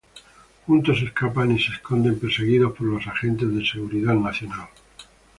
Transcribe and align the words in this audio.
Juntos 0.65 1.03
escapan 1.03 1.51
y 1.51 1.59
se 1.61 1.73
esconden, 1.73 2.17
perseguidos 2.19 2.75
por 2.75 2.87
los 2.87 3.05
agentes 3.05 3.53
de 3.53 3.63
Seguridad 3.63 4.15
Nacional. 4.15 4.67